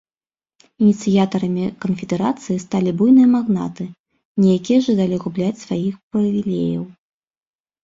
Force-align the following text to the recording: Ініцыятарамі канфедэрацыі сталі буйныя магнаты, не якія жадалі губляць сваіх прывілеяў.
Ініцыятарамі 0.83 1.65
канфедэрацыі 1.85 2.57
сталі 2.65 2.95
буйныя 3.03 3.29
магнаты, 3.35 3.83
не 4.41 4.49
якія 4.63 4.79
жадалі 4.89 5.23
губляць 5.27 5.63
сваіх 5.65 5.93
прывілеяў. 6.11 6.83